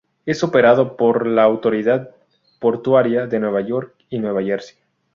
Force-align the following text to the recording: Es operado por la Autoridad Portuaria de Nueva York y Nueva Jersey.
Es 0.25 0.43
operado 0.43 0.97
por 0.97 1.27
la 1.27 1.43
Autoridad 1.43 2.09
Portuaria 2.59 3.27
de 3.27 3.39
Nueva 3.39 3.61
York 3.61 3.93
y 4.09 4.17
Nueva 4.17 4.41
Jersey. 4.41 4.79